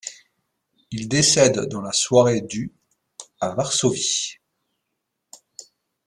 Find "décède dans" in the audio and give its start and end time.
1.07-1.81